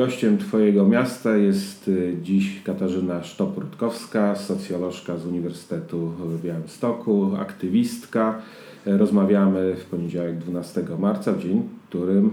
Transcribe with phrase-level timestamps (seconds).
[0.00, 8.42] Gościem Twojego miasta jest y, dziś Katarzyna Sztop-Rutkowska, socjolożka z Uniwersytetu w Białymstoku, aktywistka.
[8.86, 12.30] Rozmawiamy w poniedziałek 12 marca, w dzień, w którym y,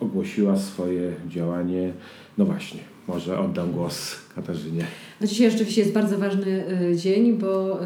[0.00, 1.92] ogłosiła swoje działanie.
[2.38, 4.84] No właśnie, może oddam głos Katarzynie.
[5.20, 7.78] No dzisiaj rzeczywiście jest bardzo ważny y, dzień, bo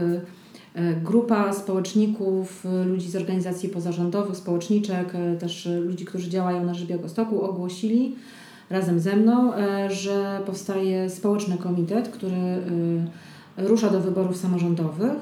[1.04, 8.14] grupa społeczników, ludzi z organizacji pozarządowych, społeczniczek, też ludzi, którzy działają na rzecz Białegostoku ogłosili,
[8.70, 12.36] razem ze mną, e, że powstaje społeczny komitet, który
[13.58, 15.12] e, rusza do wyborów samorządowych.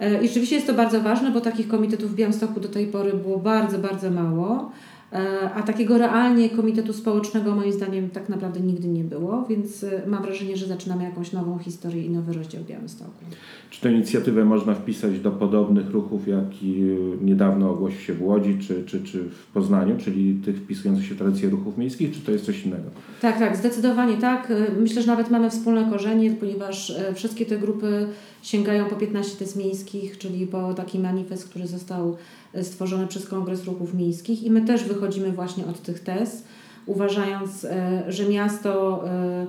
[0.00, 3.12] E, I rzeczywiście jest to bardzo ważne, bo takich komitetów w Białymstoku do tej pory
[3.12, 4.70] było bardzo, bardzo mało.
[5.12, 10.02] E, a takiego realnie komitetu społecznego moim zdaniem tak naprawdę nigdy nie było, więc e,
[10.06, 13.24] mam wrażenie, że zaczynamy jakąś nową historię i nowy rozdział Białymstoku.
[13.70, 16.82] Czy tę inicjatywę można wpisać do podobnych ruchów, jaki
[17.20, 21.18] niedawno ogłosił się w Łodzi czy, czy, czy w Poznaniu, czyli tych wpisujących się w
[21.18, 22.90] tradycje ruchów miejskich, czy to jest coś innego?
[23.20, 24.50] Tak, tak, zdecydowanie tak.
[24.50, 28.08] E, myślę, że nawet mamy wspólne korzenie, ponieważ wszystkie te grupy
[28.46, 32.16] sięgają po 15 tez miejskich, czyli po taki manifest, który został
[32.62, 36.42] stworzone przez Kongres Ruchów Miejskich i my też wychodzimy właśnie od tych tez,
[36.86, 39.46] uważając, e, że miasto e,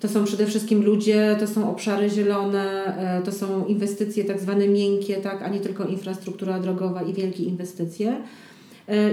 [0.00, 4.68] to są przede wszystkim ludzie, to są obszary zielone, e, to są inwestycje tak zwane
[4.68, 8.16] miękkie, tak, a nie tylko infrastruktura drogowa i wielkie inwestycje.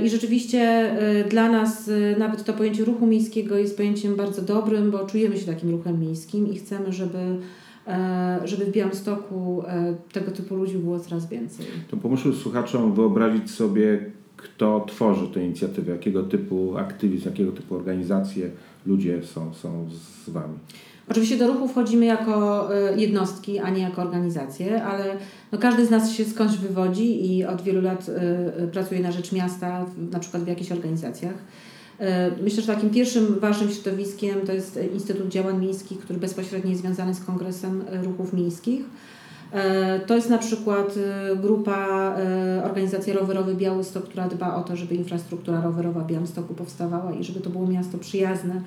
[0.03, 0.91] I rzeczywiście
[1.29, 5.71] dla nas nawet to pojęcie ruchu miejskiego jest pojęciem bardzo dobrym, bo czujemy się takim
[5.71, 7.37] ruchem miejskim i chcemy, żeby E,
[8.43, 11.65] żeby w Białymstoku e, tego typu ludzi było coraz więcej.
[11.91, 14.05] To pomóżmy słuchaczom wyobrazić sobie,
[14.37, 18.49] kto tworzy tę inicjatywę, jakiego typu aktywizm, jakiego typu organizacje
[18.85, 19.89] ludzie są, są
[20.25, 20.57] z Wami.
[21.09, 25.17] Oczywiście do ruchu wchodzimy jako e, jednostki, a nie jako organizacje, ale
[25.51, 28.11] no każdy z nas się skądś wywodzi i od wielu lat
[28.71, 31.35] pracuje na rzecz miasta, na przykład w jakichś organizacjach.
[31.99, 36.81] E, myślę, że takim pierwszym ważnym środowiskiem to jest Instytut Działań Miejskich, który bezpośrednio jest
[36.81, 38.81] związany z Kongresem Ruchów Miejskich.
[39.51, 42.15] E, to jest na przykład e, grupa,
[42.63, 47.39] organizacja Rowerowy Białystok, która dba o to, żeby infrastruktura rowerowa w Białymstoku powstawała i żeby
[47.39, 48.61] to było miasto przyjazne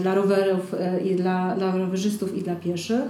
[0.00, 0.74] dla rowerów
[1.04, 3.02] i dla, dla rowerzystów i dla pieszych.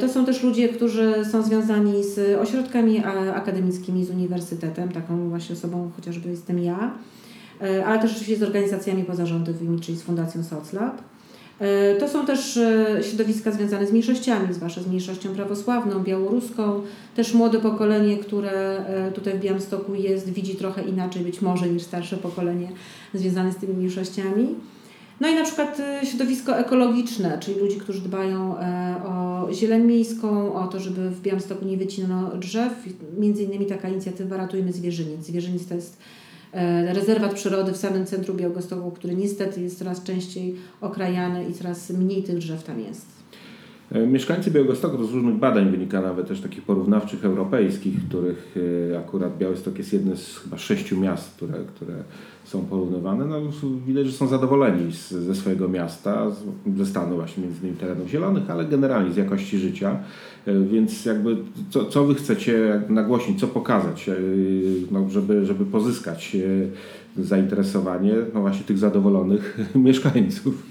[0.00, 3.02] To są też ludzie, którzy są związani z ośrodkami
[3.34, 4.88] akademickimi, z uniwersytetem.
[4.88, 6.94] Taką właśnie osobą chociażby jestem ja.
[7.60, 11.02] E, ale też oczywiście z organizacjami pozarządowymi, czyli z Fundacją SocLab.
[11.58, 16.82] E, to są też e, środowiska związane z mniejszościami, zwłaszcza z mniejszością prawosławną, białoruską.
[17.16, 22.16] Też młode pokolenie, które tutaj w Białymstoku jest, widzi trochę inaczej być może niż starsze
[22.16, 22.68] pokolenie
[23.14, 24.54] związane z tymi mniejszościami.
[25.20, 28.54] No i na przykład środowisko ekologiczne, czyli ludzi, którzy dbają
[29.04, 32.72] o zieleń miejską, o to, żeby w Białymstoku nie wycinano drzew.
[33.18, 35.26] Między innymi taka inicjatywa Ratujmy Zwierzyniec.
[35.26, 35.98] Zwierzyniec to jest
[36.92, 42.22] rezerwat przyrody w samym centrum Białegostoku, który niestety jest coraz częściej okrajany i coraz mniej
[42.22, 43.21] tych drzew tam jest.
[43.92, 48.56] E, mieszkańcy Białegostoku, to z różnych badań wynika nawet też takich porównawczych europejskich, których
[48.92, 51.94] e, akurat Białystok jest jednym z chyba sześciu miast, które, które
[52.44, 53.24] są porównywane.
[53.24, 53.40] No,
[53.86, 56.44] widać, że są zadowoleni z, ze swojego miasta, z,
[56.76, 59.98] ze stanu właśnie między innymi terenów zielonych, ale generalnie z jakości życia.
[60.46, 61.36] E, więc jakby
[61.70, 64.10] co, co wy chcecie nagłośnić, co pokazać,
[64.90, 66.36] no, żeby, żeby pozyskać
[67.18, 70.66] zainteresowanie no właśnie tych zadowolonych mieszkańców?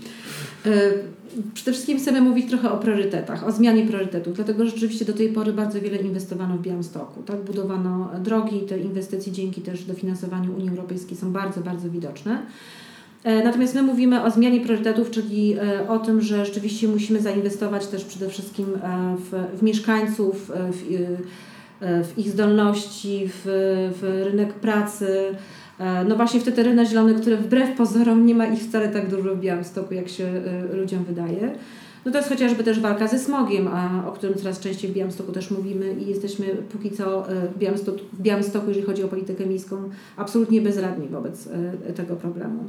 [1.53, 5.30] Przede wszystkim chcemy mówić trochę o priorytetach, o zmianie priorytetów, dlatego że rzeczywiście do tej
[5.30, 7.24] pory bardzo wiele inwestowano w Białymstoku.
[7.24, 7.44] Tak?
[7.44, 12.41] Budowano drogi, te inwestycje dzięki też dofinansowaniu Unii Europejskiej są bardzo, bardzo widoczne.
[13.24, 17.88] E, natomiast my mówimy o zmianie priorytetów, czyli e, o tym, że rzeczywiście musimy zainwestować
[17.88, 21.08] też przede wszystkim e, w, w mieszkańców, w,
[21.81, 23.41] w ich zdolności, w,
[24.02, 25.36] w rynek pracy,
[26.08, 29.36] no właśnie w te tereny zielone, które wbrew pozorom nie ma ich wcale tak dużo
[29.36, 31.52] w Białymstoku, jak się e, ludziom wydaje.
[32.06, 35.31] No to jest chociażby też walka ze smogiem, a, o którym coraz częściej w Białymstoku
[35.31, 39.46] też mówimy i jesteśmy póki co e, w Białymstoku, w Białymstoku jeżeli chodzi o politykę
[39.46, 41.50] miejską, absolutnie bezradni wobec
[41.96, 42.64] tego problemu.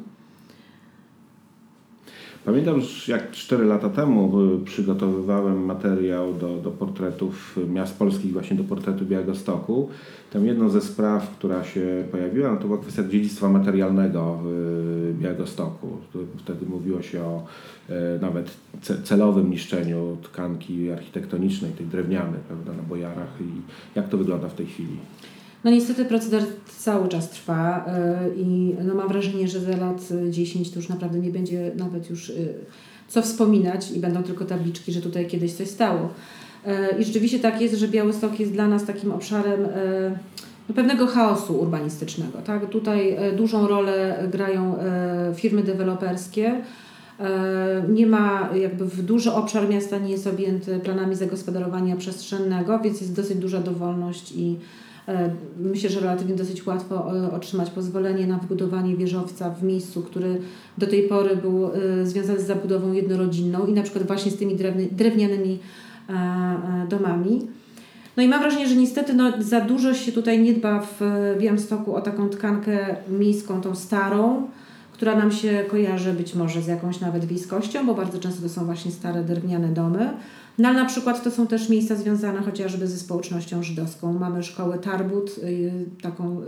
[2.44, 8.56] Pamiętam, że jak 4 lata temu y, przygotowywałem materiał do, do portretów miast polskich, właśnie
[8.56, 9.88] do portretu Białegostoku.
[10.32, 15.88] Tam jedną ze spraw, która się pojawiła, no to była kwestia dziedzictwa materialnego w Białegostoku.
[16.38, 17.44] Wtedy mówiło się o
[17.88, 18.56] e, nawet
[19.04, 23.40] celowym niszczeniu tkanki architektonicznej, tej drewnianej, prawda, na bojarach.
[23.40, 23.44] I
[23.94, 24.96] jak to wygląda w tej chwili?
[25.64, 26.42] No niestety proceder
[26.78, 27.86] cały czas trwa
[28.28, 32.10] y, i no mam wrażenie, że za lat 10 to już naprawdę nie będzie nawet
[32.10, 32.54] już y,
[33.08, 36.08] co wspominać i będą tylko tabliczki, że tutaj kiedyś coś stało.
[36.66, 39.60] Y, I rzeczywiście tak jest, że Białystok jest dla nas takim obszarem
[40.74, 42.38] pewnego chaosu urbanistycznego.
[42.38, 42.70] Tak?
[42.70, 44.74] Tutaj dużą rolę grają
[45.34, 46.62] firmy deweloperskie.
[47.88, 53.14] Nie ma, jakby w duży obszar miasta nie jest objęty planami zagospodarowania przestrzennego, więc jest
[53.14, 54.58] dosyć duża dowolność i
[55.58, 60.40] myślę, że relatywnie dosyć łatwo e, otrzymać pozwolenie na wybudowanie wieżowca w miejscu, który
[60.78, 64.56] do tej pory był e, związany z zabudową jednorodzinną i na przykład właśnie z tymi
[64.92, 65.58] drewnianymi
[66.88, 67.46] domami.
[68.16, 71.00] No i mam wrażenie, że niestety no, za dużo się tutaj nie dba w
[71.38, 74.48] Białymstoku o taką tkankę miejską, tą starą,
[74.92, 78.64] która nam się kojarzy być może z jakąś nawet wiejskością, bo bardzo często to są
[78.64, 80.10] właśnie stare drewniane domy.
[80.58, 84.12] No ale na przykład to są też miejsca związane chociażby ze społecznością żydowską.
[84.12, 85.72] Mamy szkołę Tarbut, y,
[86.02, 86.40] taką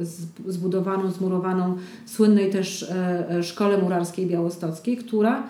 [0.46, 1.76] zbudowaną, zmurowaną,
[2.06, 5.43] słynnej też e, e, szkole murarskiej białostockiej, która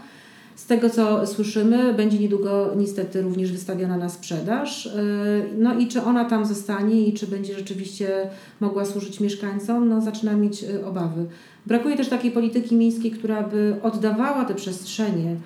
[0.57, 4.87] z tego co słyszymy, będzie niedługo niestety również wystawiona na sprzedaż.
[4.87, 4.91] E,
[5.59, 8.29] no i czy ona tam zostanie i czy będzie rzeczywiście
[8.61, 11.27] mogła służyć mieszkańcom, no zaczyna mieć obawy.
[11.67, 15.37] Brakuje też takiej polityki miejskiej, która by oddawała te przestrzenie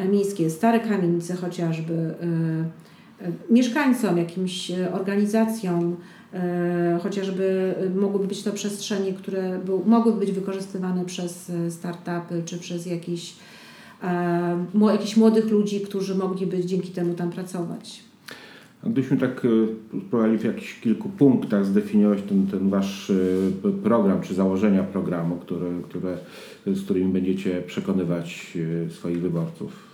[0.00, 1.94] E, miejskie, stare kamienice chociażby,
[3.22, 5.96] e, mieszkańcom, jakimś organizacjom,
[7.02, 13.36] chociażby mogłyby być to przestrzenie, które mogłyby być wykorzystywane przez startupy czy przez jakieś,
[14.92, 18.02] jakichś młodych ludzi, którzy mogliby dzięki temu tam pracować.
[18.82, 19.46] Gdybyśmy tak
[19.88, 23.12] spróbowali w jakichś kilku punktach zdefiniować ten, ten Wasz
[23.82, 26.18] program, czy założenia programu, które, które,
[26.66, 28.58] z którymi będziecie przekonywać
[28.90, 29.90] swoich wyborców.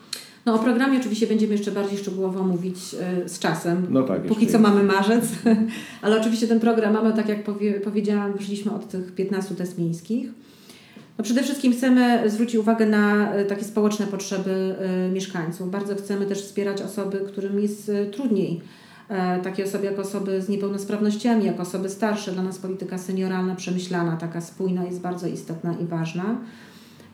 [0.47, 2.79] No o programie oczywiście będziemy jeszcze bardziej szczegółowo mówić
[3.27, 3.87] z czasem.
[3.91, 4.23] No tak.
[4.23, 5.25] Póki co mamy marzec,
[6.03, 10.29] ale oczywiście ten program mamy, tak jak powie, powiedziałam, wyszliśmy od tych 15 test miejskich.
[11.19, 14.75] No przede wszystkim chcemy zwrócić uwagę na y, takie społeczne potrzeby
[15.09, 15.71] y, mieszkańców.
[15.71, 18.61] Bardzo chcemy też wspierać osoby, którym jest trudniej.
[19.09, 22.33] E, takie osoby jak osoby z niepełnosprawnościami, jak osoby starsze.
[22.33, 26.37] Dla nas polityka senioralna, przemyślana, taka spójna jest bardzo istotna i ważna.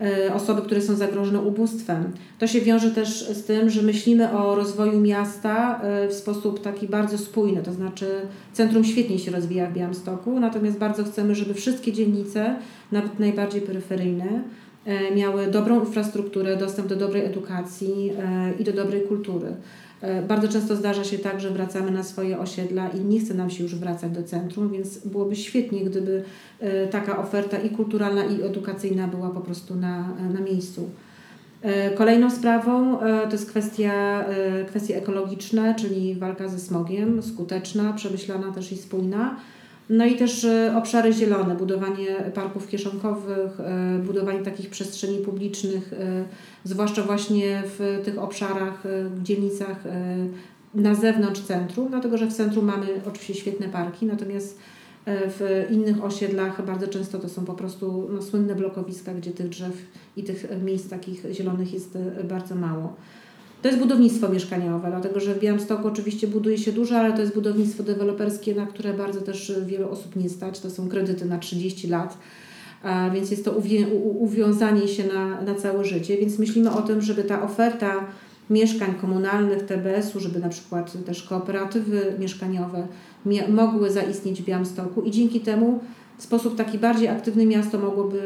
[0.02, 2.12] E, osoby, które są zagrożone ubóstwem.
[2.38, 6.86] To się wiąże też z tym, że myślimy o rozwoju miasta e, w sposób taki
[6.86, 8.06] bardzo spójny, to znaczy
[8.52, 12.56] centrum świetnie się rozwija w Białymstoku, natomiast bardzo chcemy, żeby wszystkie dzielnice,
[12.92, 14.42] nawet najbardziej peryferyjne,
[14.84, 18.12] e, miały dobrą infrastrukturę, dostęp do dobrej edukacji
[18.58, 19.46] i do dobrej kultury.
[20.02, 23.50] E, bardzo często zdarza się tak, że wracamy na swoje osiedla i nie chce nam
[23.50, 26.24] się już wracać do centrum, więc byłoby świetnie, gdyby
[26.60, 30.90] e, taka oferta i kulturalna, i edukacyjna była po prostu na, na miejscu.
[31.62, 34.24] E, kolejną sprawą to jest kwestia,
[34.68, 39.36] kwestie ekologiczne, czyli walka ze smogiem, skuteczna, przemyślana też i spójna.
[39.90, 40.46] No i też
[40.76, 43.50] obszary zielone, budowanie parków kieszonkowych,
[44.06, 45.94] budowanie takich przestrzeni publicznych,
[46.64, 48.82] zwłaszcza właśnie w tych obszarach,
[49.14, 49.84] w dzielnicach
[50.74, 54.58] na zewnątrz centrum, dlatego że w centrum mamy oczywiście świetne parki, natomiast
[55.06, 59.74] w innych osiedlach bardzo często to są po prostu no, słynne blokowiska, gdzie tych drzew
[60.16, 62.96] i tych miejsc takich zielonych jest bardzo mało.
[63.62, 67.34] To jest budownictwo mieszkaniowe, dlatego że w Białymstoku oczywiście buduje się dużo, ale to jest
[67.34, 70.60] budownictwo deweloperskie, na które bardzo też wielu osób nie stać.
[70.60, 72.18] To są kredyty na 30 lat
[73.12, 73.52] więc jest to
[74.18, 76.16] uwiązanie się na, na całe życie.
[76.16, 78.06] Więc myślimy o tym, żeby ta oferta
[78.50, 82.86] mieszkań komunalnych TBS-u, żeby na przykład też kooperatywy mieszkaniowe
[83.48, 85.80] mogły zaistnieć w Białymstoku i dzięki temu
[86.18, 88.18] w sposób taki bardziej aktywny miasto mogłoby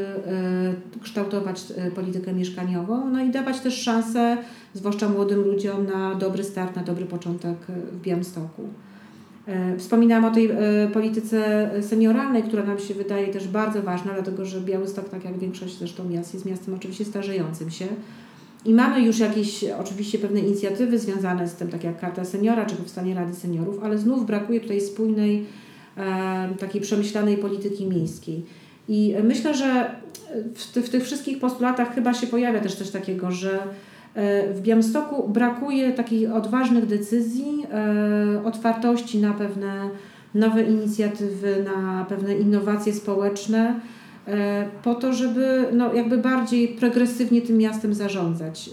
[0.96, 4.36] y, kształtować y, politykę mieszkaniową, no i dawać też szansę,
[4.74, 7.56] zwłaszcza młodym ludziom, na dobry start, na dobry początek
[7.92, 8.62] w Białymstoku.
[9.46, 14.44] E, wspominałam o tej e, polityce senioralnej, która nam się wydaje też bardzo ważna, dlatego
[14.44, 17.86] że Białystok, tak jak większość zresztą miast, jest miastem oczywiście starzejącym się.
[18.64, 22.76] I mamy już jakieś oczywiście pewne inicjatywy związane z tym, tak jak Karta Seniora czy
[22.76, 25.44] powstanie Rady Seniorów, ale znów brakuje tutaj spójnej, e,
[26.58, 28.44] takiej przemyślanej polityki miejskiej.
[28.88, 29.90] I myślę, że
[30.54, 33.58] w, w tych wszystkich postulatach chyba się pojawia też coś takiego, że
[34.16, 39.90] E, w Białymstoku brakuje takich odważnych decyzji, e, otwartości na pewne
[40.34, 43.80] nowe inicjatywy, na pewne innowacje społeczne,
[44.26, 48.70] e, po to, żeby no, jakby bardziej progresywnie tym miastem zarządzać.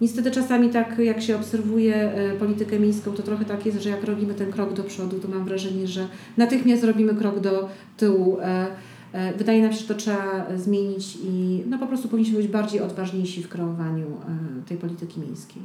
[0.00, 4.34] Niestety czasami tak jak się obserwuje politykę miejską, to trochę tak jest, że jak robimy
[4.34, 8.38] ten krok do przodu, to mam wrażenie, że natychmiast robimy krok do tyłu.
[8.40, 12.80] E, wydaje nam się, że to trzeba zmienić i no po prostu powinniśmy być bardziej
[12.80, 15.62] odważniejsi w kreowaniu e, tej polityki miejskiej.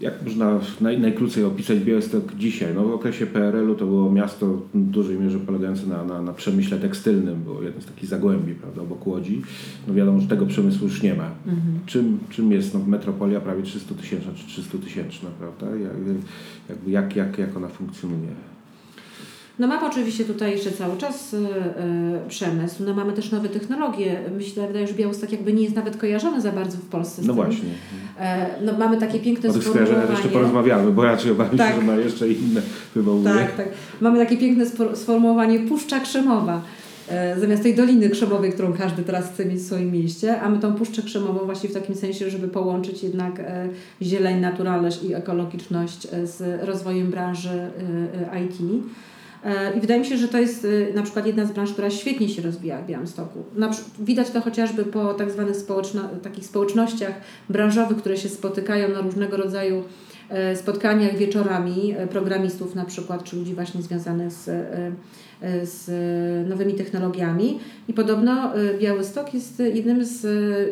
[0.00, 2.74] Jak można naj, najkrócej opisać Białystok dzisiaj?
[2.74, 6.78] No w okresie PRL-u to było miasto w dużej mierze polegające na, na, na przemyśle
[6.78, 9.42] tekstylnym, było jeden z takich zagłębi, prawda, obok Łodzi.
[9.88, 11.30] No wiadomo, że tego przemysłu już nie ma.
[11.46, 11.78] Mhm.
[11.86, 15.76] Czym, czym jest no, metropolia prawie 300 tysięczna czy 300 tysięczna, prawda?
[15.76, 15.92] Jak,
[16.88, 18.28] jak, jak, jak ona funkcjonuje?
[19.58, 24.20] No mamy oczywiście tutaj jeszcze cały czas y, y, przemysł, no mamy też nowe technologie.
[24.36, 27.22] Myślę, wydaje, że Białystok jakby nie jest nawet kojarzony za bardzo w Polsce.
[27.24, 27.68] no właśnie.
[28.20, 31.74] E, no mamy takie piękne o tych skojarzeniach jeszcze porozmawiamy, bo raczej obawiam tak.
[31.74, 32.60] się, że ma jeszcze inne
[32.94, 33.34] wywołuje.
[33.34, 33.68] Tak, tak.
[34.00, 36.62] Mamy takie piękne sformułowanie Puszcza Krzemowa.
[37.08, 40.58] E, zamiast tej Doliny Krzemowej, którą każdy teraz chce mieć w swoim mieście, a my
[40.58, 43.68] tą Puszczę Krzemową właśnie w takim sensie, żeby połączyć jednak e,
[44.02, 47.70] zieleń, naturalność i ekologiczność z rozwojem branży
[48.44, 48.56] IT.
[49.76, 52.42] I wydaje mi się, że to jest na przykład jedna z branż, która świetnie się
[52.42, 53.44] rozwija w Białymstoku.
[53.98, 57.14] Widać to chociażby po tak zwanych społeczno, takich społecznościach
[57.48, 59.84] branżowych, które się spotykają na różnego rodzaju
[60.54, 64.50] spotkaniach wieczorami programistów na przykład, czy ludzi właśnie związanych z
[65.44, 65.88] E, z
[66.48, 67.60] nowymi technologiami.
[67.88, 70.26] I podobno e, Białystok jest jednym z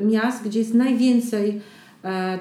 [0.04, 1.60] miast, gdzie jest najwięcej e,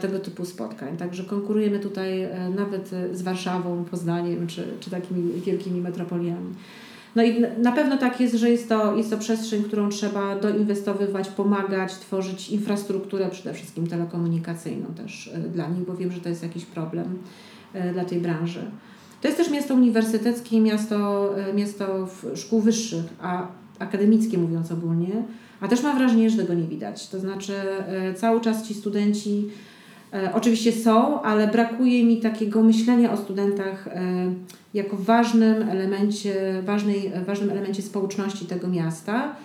[0.02, 0.98] tego typu spotkań.
[0.98, 6.54] Także konkurujemy tutaj nawet z Warszawą, Poznaniem czy, czy takimi wielkimi metropoliami.
[7.16, 11.30] No i na pewno tak jest, że jest to, jest to przestrzeń, którą trzeba doinwestowywać,
[11.30, 16.66] pomagać, tworzyć infrastrukturę przede wszystkim telekomunikacyjną też dla nich, bo wiem, że to jest jakiś
[16.66, 17.18] problem
[17.94, 18.62] dla tej branży.
[19.22, 23.48] To jest też miasto uniwersyteckie, miasto, e, miasto szkół wyższych, a
[23.80, 25.24] akademickie mówiąc ogólnie,
[25.62, 27.08] a też mam wrażenie, że tego nie widać.
[27.08, 27.54] To znaczy
[27.88, 29.48] e, cały czas ci studenci
[30.14, 33.90] e, oczywiście są, ale brakuje mi takiego myślenia o studentach
[34.74, 39.36] jako ważnym elemencie, ważnej, ważnym elemencie społeczności tego miasta.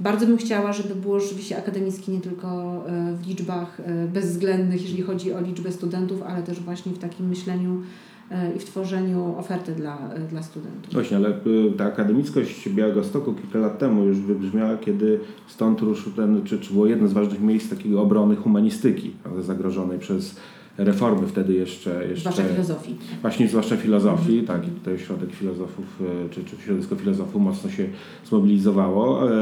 [0.00, 2.82] Bardzo bym chciała, żeby było rzeczywiście akademickie nie tylko
[3.22, 3.80] w liczbach
[4.12, 8.13] bezwzględnych, jeżeli chodzi o liczbę studentów, ale też właśnie w takim myśleniu E,
[8.56, 9.98] i w tworzeniu oferty dla,
[10.30, 10.92] dla studentów.
[10.92, 11.32] Właśnie, ale e,
[11.78, 16.72] ta akademickość Białego Stoku kilka lat temu już wybrzmiała, kiedy stąd ruszył ten, czy, czy
[16.72, 20.36] było jedno z ważnych miejsc takiego obrony humanistyki, zagrożonej przez
[20.78, 22.06] reformy wtedy jeszcze...
[22.08, 22.96] jeszcze zwłaszcza filozofii.
[23.22, 24.60] Właśnie, zwłaszcza filozofii, mhm.
[24.60, 24.68] tak.
[24.68, 25.84] I tutaj środek filozofów,
[26.26, 27.88] e, czy, czy środowisko filozofów mocno się
[28.24, 29.30] zmobilizowało.
[29.30, 29.34] E,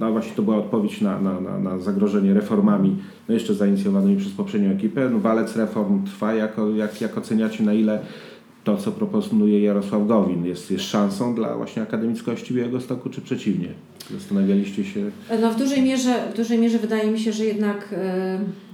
[0.00, 2.96] no właśnie to była odpowiedź na, na, na, na zagrożenie reformami,
[3.28, 5.10] no jeszcze zainicjowanymi przez poprzednią ekipę.
[5.10, 6.34] No, walec reform trwa.
[6.34, 8.00] Jak, jak, jak oceniacie, na ile
[8.64, 13.68] to, co proponuje Jarosław Gowin, jest, jest szansą dla właśnie akademickości Białegostoku, czy przeciwnie?
[14.10, 15.10] Zastanawialiście się?
[15.40, 17.94] No w dużej mierze, w dużej mierze wydaje mi się, że jednak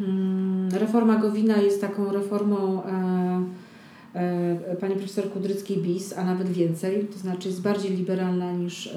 [0.00, 3.44] mm, reforma Gowina jest taką reformą e,
[4.14, 8.94] e, pani profesor Kudryckiej BIS, a nawet więcej, to znaczy jest bardziej liberalna niż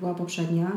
[0.00, 0.72] była poprzednia.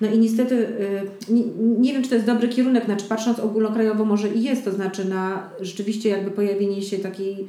[0.00, 1.42] No i niestety e, nie,
[1.78, 5.04] nie, wiem, czy to jest dobry kierunek, znaczy patrząc ogólnokrajowo może i jest, to znaczy
[5.04, 7.48] na rzeczywiście jakby pojawienie się takiej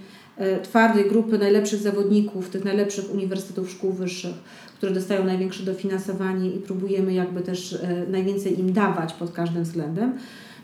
[0.64, 4.36] twardej grupy najlepszych zawodników, tych najlepszych uniwersytetów, szkół wyższych,
[4.78, 10.14] które dostają największe dofinansowanie i próbujemy jakby też e, najwięcej im dawać pod każdym względem.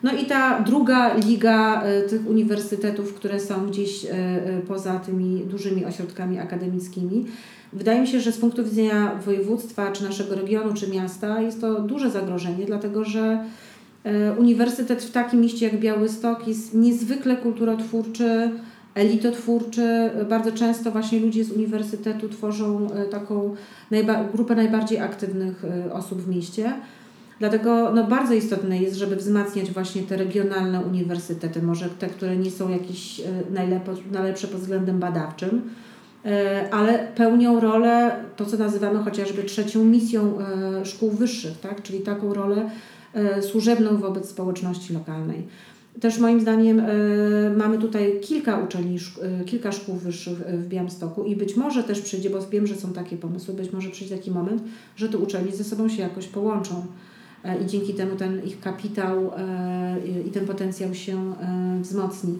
[0.03, 4.09] No i ta druga liga e, tych uniwersytetów, które są gdzieś e,
[4.67, 7.25] poza tymi dużymi ośrodkami akademickimi.
[7.75, 11.81] Wydaje mi się, że z punktu widzenia województwa, czy naszego regionu, czy miasta jest to
[11.81, 13.45] duże zagrożenie, dlatego że
[14.37, 18.51] uniwersytet w takim mieście jak Białystok jest niezwykle kulturotwórczy,
[18.95, 20.09] elitotwórczy.
[20.29, 23.55] Bardzo często właśnie ludzie z uniwersytetu tworzą e, taką
[23.91, 26.73] najba grupę najbardziej aktywnych e, osób w mieście.
[27.39, 32.51] Dlatego no, bardzo istotne jest, żeby wzmacniać właśnie te regionalne uniwersytety, może te, które nie
[32.51, 33.23] są jakieś e,
[34.11, 35.61] najlepsze pod względem badawczym,
[36.71, 40.37] ale pełnią rolę, to co nazywamy chociażby trzecią misją
[40.83, 41.81] szkół wyższych, tak?
[41.81, 42.69] czyli taką rolę
[43.41, 45.47] służebną wobec społeczności lokalnej.
[45.99, 46.81] Też moim zdaniem
[47.57, 48.97] mamy tutaj kilka uczelni,
[49.45, 53.17] kilka szkół wyższych w Białymstoku i być może też przyjdzie, bo wiem, że są takie
[53.17, 54.63] pomysły, być może przyjdzie taki moment,
[54.95, 56.85] że te uczelnie ze sobą się jakoś połączą
[57.63, 59.31] i dzięki temu ten ich kapitał
[60.27, 61.33] i ten potencjał się
[61.81, 62.37] wzmocni.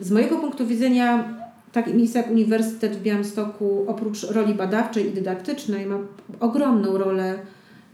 [0.00, 1.39] Z mojego punktu widzenia
[1.72, 5.98] taki miejsce jak Uniwersytet w Białymstoku oprócz roli badawczej i dydaktycznej ma
[6.40, 7.38] ogromną rolę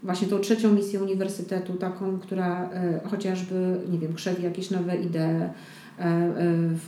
[0.03, 5.19] właśnie tą trzecią misję uniwersytetu, taką, która e, chociażby, nie wiem, krzewi jakieś nowe idee,
[5.19, 5.51] e,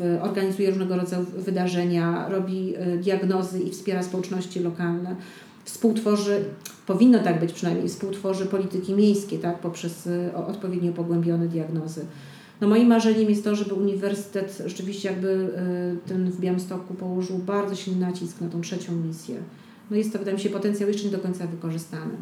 [0.00, 5.16] e, organizuje różnego rodzaju wydarzenia, robi diagnozy i wspiera społeczności lokalne.
[5.64, 6.44] Współtworzy,
[6.86, 12.04] powinno tak być przynajmniej, współtworzy polityki miejskie, tak, poprzez odpowiednio pogłębione diagnozy.
[12.60, 15.48] No moim marzeniem jest to, żeby uniwersytet rzeczywiście jakby
[16.06, 19.36] ten w Białymstoku położył bardzo silny nacisk na tą trzecią misję.
[19.90, 22.12] No jest to, wydaje mi się, potencjał jeszcze nie do końca wykorzystany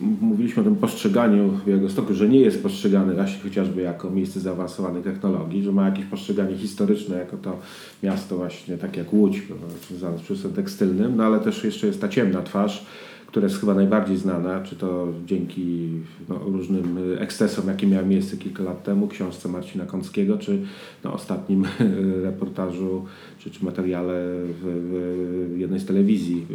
[0.00, 5.72] mówiliśmy o tym postrzeganiu Białegostoku, że nie jest postrzegany chociażby jako miejsce zaawansowanych technologii, że
[5.72, 7.58] ma jakieś postrzeganie historyczne jako to
[8.02, 9.42] miasto właśnie tak jak Łódź,
[9.90, 12.86] związane z przemysłem tekstylnym, no ale też jeszcze jest ta ciemna twarz,
[13.32, 15.88] które jest chyba najbardziej znane, czy to dzięki
[16.28, 20.58] no, różnym ekscesom, jakie miały miejsce kilka lat temu, książce Marcina Kąckiego, czy
[21.04, 21.64] no, ostatnim
[22.24, 23.04] reportażu,
[23.38, 24.14] czy, czy materiale
[24.62, 26.46] w, w jednej z telewizji.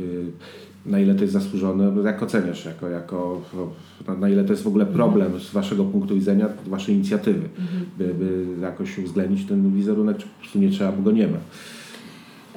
[0.85, 3.41] Na ile to jest zasłużone, jak oceniasz, jako, jako,
[4.19, 7.85] na ile to jest w ogóle problem z Waszego punktu widzenia, Waszej inicjatywy, mhm.
[7.97, 11.37] by, by jakoś uwzględnić ten wizerunek, czy po prostu nie trzeba, bo go nie ma?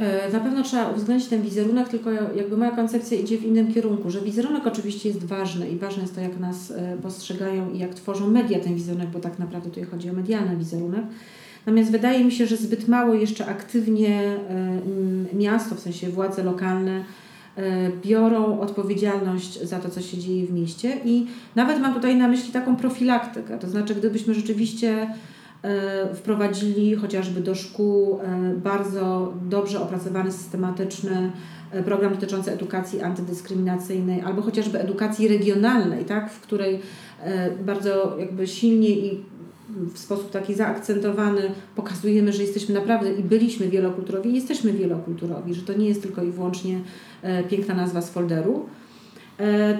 [0.00, 4.10] E, na pewno trzeba uwzględnić ten wizerunek, tylko jakby moja koncepcja idzie w innym kierunku,
[4.10, 7.94] że wizerunek oczywiście jest ważny i ważne jest to, jak nas e, postrzegają i jak
[7.94, 11.02] tworzą media ten wizerunek, bo tak naprawdę tutaj chodzi o medialny wizerunek.
[11.66, 14.36] Natomiast wydaje mi się, że zbyt mało jeszcze aktywnie
[15.32, 17.04] e, miasto, w sensie władze lokalne,
[18.02, 21.26] biorą odpowiedzialność za to, co się dzieje w mieście i
[21.56, 25.14] nawet mam tutaj na myśli taką profilaktykę, to znaczy gdybyśmy rzeczywiście
[26.14, 31.32] wprowadzili chociażby do szkół e, bardzo dobrze opracowany, systematyczny
[31.72, 36.80] e, program dotyczący edukacji antydyskryminacyjnej albo chociażby edukacji regionalnej, tak, w której
[37.66, 39.24] bardzo jakby silnie i
[39.94, 41.42] w sposób taki zaakcentowany
[41.76, 46.22] pokazujemy, że jesteśmy naprawdę i byliśmy wielokulturowi i jesteśmy wielokulturowi, że to nie jest tylko
[46.22, 46.80] i wyłącznie
[47.48, 48.79] piękna nazwa z folderu, E,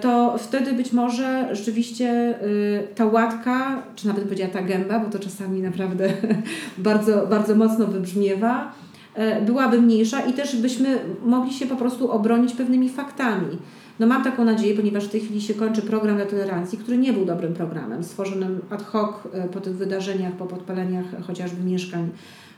[0.00, 5.18] to wtedy być może rzeczywiście y, ta łatka, czy nawet powiedziała ta gęba, bo to
[5.18, 6.08] czasami naprawdę
[6.78, 8.72] bardzo, bardzo mocno wybrzmiewa,
[9.14, 13.58] e, byłaby mniejsza i też byśmy mogli się po prostu obronić pewnymi faktami.
[13.98, 17.12] No mam taką nadzieję, ponieważ w tej chwili się kończy program dla tolerancji, który nie
[17.12, 22.08] był dobrym programem, stworzonym ad hoc e, po tych wydarzeniach, po podpaleniach chociażby mieszkań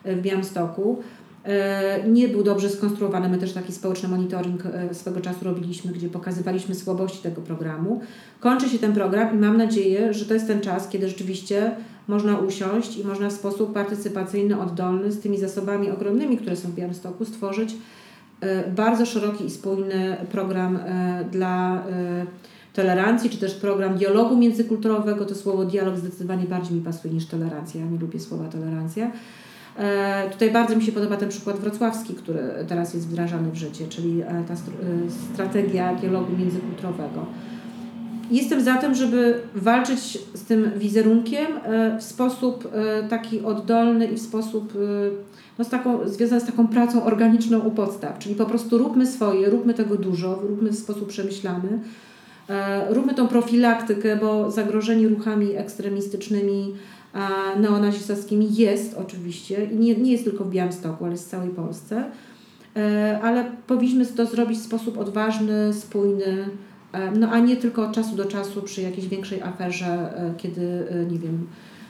[0.04, 1.02] w Białymstoku.
[1.44, 3.28] E, nie był dobrze skonstruowany.
[3.28, 8.00] My też taki społeczny monitoring e, swego czasu robiliśmy, gdzie pokazywaliśmy słabości tego programu.
[8.40, 11.70] Kończy się ten program i mam nadzieję, że to jest ten czas, kiedy rzeczywiście
[12.08, 16.74] można usiąść i można w sposób partycypacyjny, oddolny, z tymi zasobami ogromnymi, które są w
[16.74, 17.74] Białymstoku, stworzyć
[18.40, 20.78] e, bardzo szeroki i spójny program
[21.30, 21.84] dla
[22.72, 25.24] tolerancji, czy też program dialogu międzykulturowego.
[25.24, 27.80] To słowo dialog zdecydowanie bardziej mi pasuje niż tolerancja.
[27.80, 29.10] Ja nie lubię słowa tolerancja
[30.32, 32.38] tutaj bardzo mi się podoba ten przykład wrocławski, który
[32.68, 34.56] teraz jest wdrażany w życie, czyli e, ta e,
[35.34, 37.26] strategia dialogu międzykulturowego.
[38.30, 41.46] Jestem za tym, żeby walczyć z tym wizerunkiem
[41.98, 42.68] w sposób
[43.08, 44.72] taki oddolny i w sposób
[45.58, 49.50] no, z taką, związany z taką pracą organiczną u podstaw, czyli po prostu róbmy swoje,
[49.50, 51.78] róbmy tego dużo, róbmy w sposób przemyślany,
[52.88, 56.74] róbmy tą profilaktykę, bo zagrożeni ruchami ekstremistycznymi
[57.60, 62.04] neonazistowskimi jest oczywiście i nie, nie jest tylko w Białymstoku, ale w całej Polsce,
[62.76, 66.48] e, ale powinniśmy to zrobić w sposób odważny, spójny,
[66.92, 70.86] e, no a nie tylko od czasu do czasu przy jakiejś większej aferze, e, kiedy,
[71.10, 71.46] nie wiem,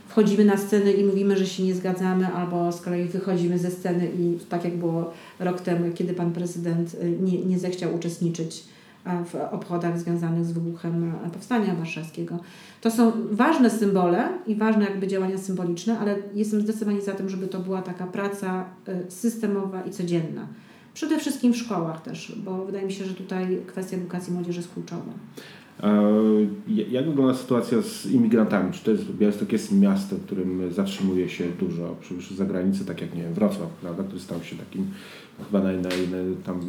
[0.08, 4.10] wchodzimy na scenę i mówimy, że się nie zgadzamy, albo z kolei wychodzimy ze sceny
[4.18, 8.64] i tak jak było rok temu, kiedy pan prezydent nie, nie zechciał uczestniczyć
[9.04, 12.38] w obchodach związanych z wybuchem Powstania Warszawskiego.
[12.80, 17.48] To są ważne symbole i ważne jakby działania symboliczne, ale jestem zdecydowanie za tym, żeby
[17.48, 20.46] to była taka praca y, systemowa i codzienna.
[20.94, 24.72] Przede wszystkim w szkołach też, bo wydaje mi się, że tutaj kwestia edukacji młodzieży jest
[24.72, 25.12] kluczowa.
[26.90, 28.72] Jak wygląda sytuacja z imigrantami?
[28.72, 33.00] Czy to jest, Białystok jest miastem, w którym zatrzymuje się dużo przybyszy z zagranicy, tak
[33.00, 34.86] jak nie wiem, Wrocław, prawda, który stał się takim
[35.46, 36.60] chyba naj, naj, naj, tam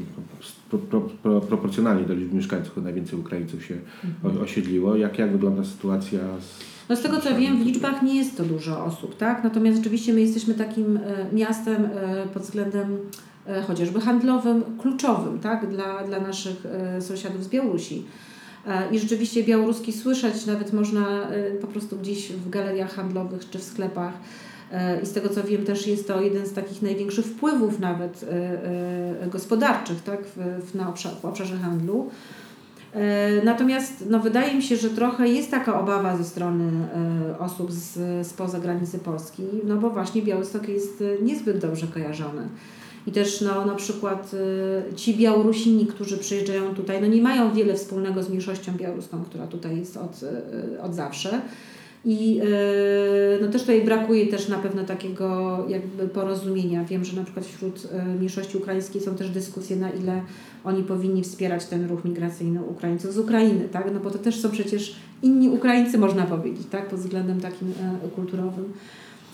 [0.69, 4.43] pro, pro, pro, proporcjonalnie do liczby mieszkańców najwięcej Ukraińców się mhm.
[4.43, 4.95] osiedliło.
[4.95, 8.43] Jak, jak wygląda sytuacja z no z tego co wiem, w liczbach nie jest to
[8.43, 9.43] dużo osób, tak?
[9.43, 12.97] Natomiast rzeczywiście my jesteśmy takim e, miastem e, pod względem
[13.47, 15.69] e, chociażby handlowym, kluczowym, tak?
[15.69, 16.63] Dla, dla naszych
[16.99, 18.03] sąsiadów z Białorusi.
[18.91, 21.27] I rzeczywiście białoruski słyszeć nawet można
[21.61, 24.13] po prostu gdzieś w galeriach handlowych czy w sklepach.
[25.03, 28.25] I z tego co wiem, też jest to jeden z takich największych wpływów nawet
[29.31, 30.19] gospodarczych tak?
[30.61, 32.09] w, na obszar, w obszarze handlu.
[33.43, 36.71] Natomiast no, wydaje mi się, że trochę jest taka obawa ze strony
[37.39, 42.47] osób z, spoza granicy Polski, no bo właśnie Białystok jest niezbyt dobrze kojarzony.
[43.07, 44.31] I też no, na przykład
[44.91, 49.47] y, ci Białorusini, którzy przyjeżdżają tutaj, no nie mają wiele wspólnego z mniejszością białoruską, która
[49.47, 51.41] tutaj jest od, y, od zawsze.
[52.05, 56.83] I y, no też tutaj brakuje też na pewno takiego jakby porozumienia.
[56.83, 57.87] Wiem, że na przykład wśród
[58.17, 60.21] mniejszości ukraińskiej są też dyskusje, na ile
[60.63, 63.91] oni powinni wspierać ten ruch migracyjny Ukraińców z Ukrainy, tak?
[63.93, 66.89] No bo to też są przecież inni Ukraińcy, można powiedzieć, tak?
[66.89, 67.73] Pod względem takim
[68.15, 68.73] kulturowym.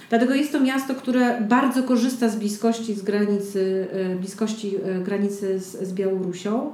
[0.10, 5.60] Dlatego jest to miasto, które bardzo korzysta z bliskości z granicy, e, bliskości e, granicy
[5.60, 6.74] z, z Białorusią.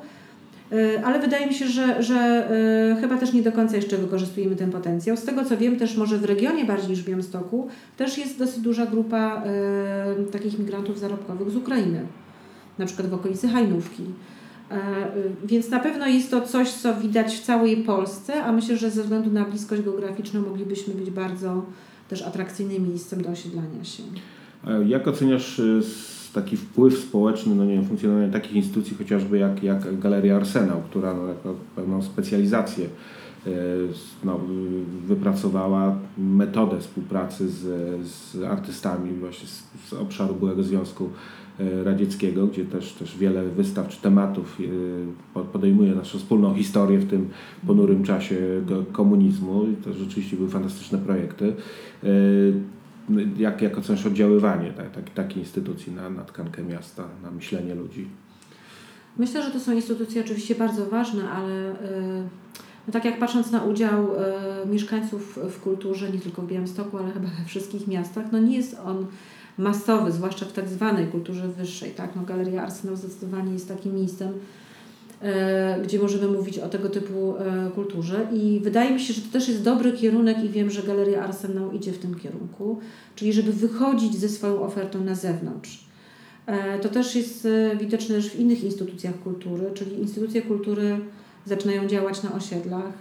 [0.72, 2.50] E, ale wydaje mi się, że, że
[3.02, 5.18] chyba też nie do końca jeszcze wykorzystujemy ten potencjał.
[5.18, 7.68] Z tego co wiem, też może w regionie bardziej niż w Białymstoku,
[7.98, 9.44] też jest dosyć duża grupa
[10.32, 12.02] takich migrantów zarobkowych z Ukrainy,
[12.78, 14.04] na przykład w okolicy Hajnówki.
[15.44, 19.04] Więc na pewno jest to coś, co widać w całej Polsce, a myślę, że ze
[19.04, 21.64] względu na bliskość geograficzną moglibyśmy być bardzo
[22.10, 24.04] też atrakcyjnym miejscem do osiedlania się.
[24.86, 25.62] Jak oceniasz
[26.34, 31.14] taki wpływ społeczny, no nie wiem, funkcjonowanie takich instytucji chociażby jak, jak Galeria Arsenał, która
[31.14, 33.50] no, jako pewną specjalizację e,
[34.24, 34.40] no,
[35.08, 37.62] wypracowała metodę współpracy z,
[38.08, 41.10] z artystami właśnie z, z obszaru byłego Związku
[41.84, 44.58] Radzieckiego, gdzie też, też wiele wystaw czy tematów
[45.36, 47.30] e, podejmuje naszą wspólną historię w tym
[47.68, 48.36] ponurym czasie
[48.92, 51.54] komunizmu i to rzeczywiście były fantastyczne projekty
[53.38, 58.08] jak, jak oceniasz oddziaływanie tak, tak, takiej instytucji na, na tkankę miasta, na myślenie ludzi?
[59.18, 61.76] Myślę, że to są instytucje oczywiście bardzo ważne, ale
[62.88, 64.08] no tak jak patrząc na udział
[64.72, 68.78] mieszkańców w kulturze, nie tylko w Białymstoku, ale chyba we wszystkich miastach, no nie jest
[68.86, 69.06] on
[69.58, 71.92] masowy, zwłaszcza w tak zwanej kulturze wyższej.
[71.92, 72.16] Tak?
[72.16, 74.34] No, Galeria Arsenał zdecydowanie jest takim miejscem,
[75.22, 78.28] E, gdzie możemy mówić o tego typu e, kulturze.
[78.34, 81.72] I wydaje mi się, że to też jest dobry kierunek i wiem, że Galeria Arsenał
[81.72, 82.80] idzie w tym kierunku,
[83.16, 85.86] czyli żeby wychodzić ze swoją ofertą na zewnątrz.
[86.46, 87.48] E, to też jest
[87.80, 91.00] widoczne też w innych instytucjach kultury, czyli instytucje kultury
[91.46, 92.94] zaczynają działać na osiedlach.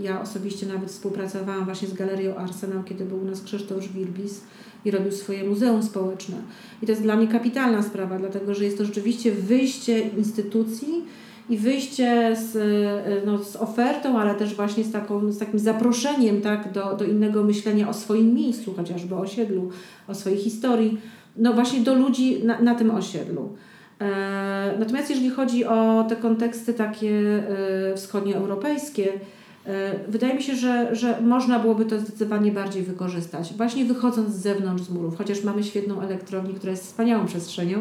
[0.00, 4.40] Ja osobiście nawet współpracowałam właśnie z Galerią Arsenał, kiedy był u nas Krzysztof Wilbis
[4.84, 6.36] i robił swoje muzeum społeczne.
[6.82, 11.04] I to jest dla mnie kapitalna sprawa, dlatego że jest to rzeczywiście wyjście instytucji
[11.50, 16.40] i wyjście z, e, no, z ofertą, ale też właśnie z, taką, z takim zaproszeniem
[16.40, 19.70] tak, do, do innego myślenia o swoim miejscu, chociażby o osiedlu,
[20.08, 20.98] o swojej historii,
[21.36, 23.56] no właśnie do ludzi na, na tym osiedlu.
[24.00, 27.10] E, natomiast jeżeli chodzi o te konteksty takie
[27.92, 29.18] e, wschodnioeuropejskie, e,
[30.08, 34.84] wydaje mi się, że, że można byłoby to zdecydowanie bardziej wykorzystać, właśnie wychodząc z zewnątrz
[34.84, 37.78] z murów, chociaż mamy świetną elektrownię, która jest wspaniałą przestrzenią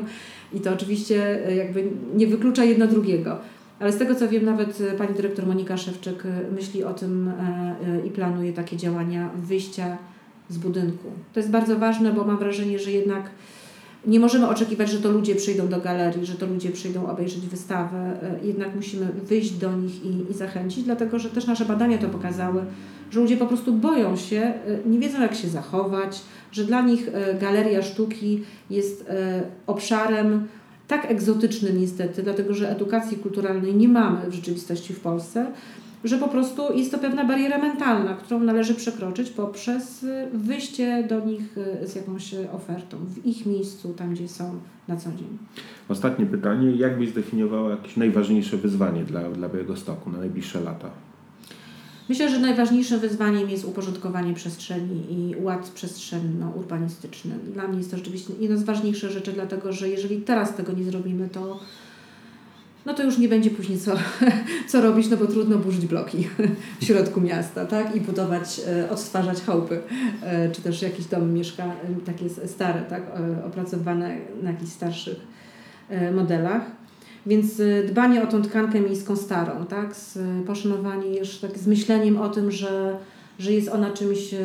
[0.54, 3.38] i to oczywiście e, jakby nie wyklucza jedno drugiego.
[3.80, 7.32] Ale z tego co wiem, nawet e, pani dyrektor Monika Szewczyk e, myśli o tym
[8.06, 9.98] i planuje takie działania wyjścia
[10.50, 11.08] z budynku.
[11.34, 13.30] To jest bardzo ważne, bo mam wrażenie, że jednak
[14.06, 18.18] nie możemy oczekiwać, że to ludzie przyjdą do galerii, że to ludzie przyjdą obejrzeć wystawę.
[18.44, 22.66] Jednak musimy wyjść do nich i, i zachęcić, dlatego że też nasze badania to pokazały,
[23.12, 24.54] że ludzie po prostu boją się,
[24.86, 29.12] nie wiedzą jak się zachować, że dla nich galeria sztuki jest
[29.68, 30.48] obszarem
[30.88, 35.46] tak egzotycznym niestety, dlatego że edukacji kulturalnej nie mamy w rzeczywistości w Polsce,
[36.04, 41.26] że po prostu jest to pewna bariera mentalna, którą należy przekroczyć poprzez y, wyjście do
[41.26, 45.38] nich y, z jakąś ofertą, w ich miejscu, tam gdzie są na co dzień.
[45.89, 46.72] Ostatnie pytanie.
[46.72, 50.89] Jak byś zdefiniowała jakieś najważniejsze wyzwanie dla, dla Białego Stoku na najbliższe lata?
[52.10, 57.32] Myślę, że najważniejszym wyzwaniem jest uporządkowanie przestrzeni i ład przestrzenno-urbanistyczny.
[57.54, 60.84] Dla mnie jest to rzeczywiście jedna z ważniejszych rzeczy, dlatego że jeżeli teraz tego nie
[60.84, 61.60] zrobimy, to
[62.86, 63.91] no to już nie będzie później co,
[64.69, 66.28] co robić, no bo trudno burzyć bloki
[66.82, 67.96] w środku miasta, tak?
[67.96, 69.82] I budować, e, odtwarzać chałupy,
[70.22, 71.72] e, czy też jakieś domy mieszka, e,
[72.06, 73.04] takie stare, tak?
[73.48, 75.34] Opracowane na jakichś starszych
[76.15, 76.62] modelach.
[77.26, 79.96] Więc dbanie o tą tkankę miejską starą, tak?
[79.96, 82.98] Z, poszanowanie już tak z myśleniem o tym, że,
[83.39, 84.36] że jest ona czymś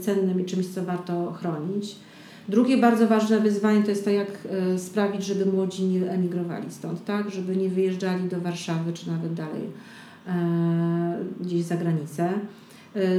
[0.00, 1.96] cennym i czymś, co warto chronić.
[2.48, 4.28] Drugie bardzo ważne wyzwanie to jest to, jak
[4.74, 7.30] y, sprawić, żeby młodzi nie emigrowali stąd, tak?
[7.30, 9.62] Żeby nie wyjeżdżali do Warszawy czy nawet dalej
[10.26, 12.32] e, gdzieś za granicę.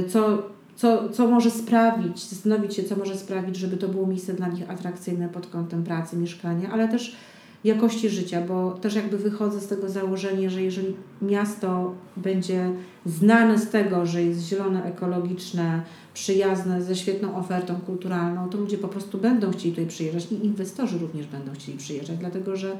[0.08, 0.42] Co,
[0.76, 4.70] co, co może sprawić, zastanowić się, co może sprawić, żeby to było miejsce dla nich
[4.70, 7.16] atrakcyjne pod kątem pracy, mieszkania, ale też
[7.64, 12.70] jakości życia, bo też jakby wychodzę z tego założenia, że jeżeli miasto będzie
[13.06, 15.82] znane z tego, że jest zielone, ekologiczne,
[16.14, 20.98] przyjazne, ze świetną ofertą kulturalną, to ludzie po prostu będą chcieli tutaj przyjeżdżać i inwestorzy
[20.98, 22.76] również będą chcieli przyjeżdżać, dlatego że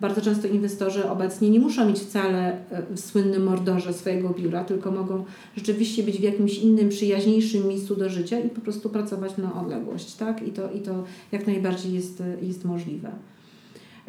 [0.00, 4.90] bardzo często inwestorzy obecnie nie muszą mieć wcale e, w słynnym mordorze swojego biura, tylko
[4.90, 5.24] mogą
[5.56, 10.14] rzeczywiście być w jakimś innym, przyjaźniejszym miejscu do życia i po prostu pracować na odległość,
[10.14, 10.48] tak?
[10.48, 13.10] I to, i to jak najbardziej jest, jest możliwe.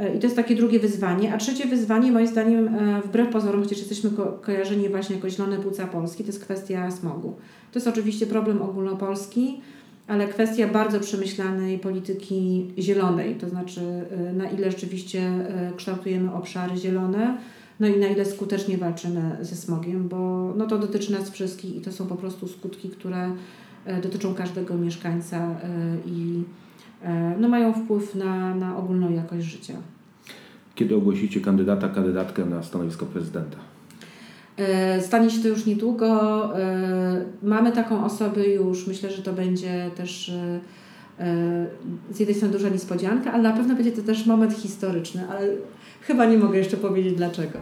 [0.02, 1.34] E, I to jest takie drugie wyzwanie.
[1.34, 5.58] A trzecie wyzwanie, moim zdaniem, e, wbrew pozorom, chociaż jesteśmy ko kojarzeni właśnie jako zielone
[5.58, 7.36] płuca Polski, to jest kwestia smogu.
[7.72, 9.62] To jest oczywiście problem ogólnopolski,
[10.08, 15.32] ale kwestia bardzo przemyślanej polityki zielonej, to znaczy e, na ile rzeczywiście
[15.76, 17.38] kształtujemy obszary zielone,
[17.80, 21.82] no i na ile skutecznie walczymy ze smogiem, bo no to dotyczy nas wszystkich i
[21.82, 23.32] to są po prostu skutki, które
[24.04, 25.56] dotyczą każdego mieszkańca
[26.06, 26.44] i
[27.40, 29.74] no, mają wpływ na, na ogólną jakość życia.
[30.76, 33.58] Kiedy ogłosicie kandydata, kandydatkę na stanowisko prezydenta?
[34.58, 36.10] E, stanie się to już niedługo.
[36.60, 38.88] E, mamy taką osobę już.
[38.88, 40.32] Myślę, że to będzie też
[42.12, 45.48] z jednej strony duża niespodzianka, ale na pewno będzie to też moment historyczny, ale
[46.02, 47.60] chyba nie mogę jeszcze powiedzieć dlaczego.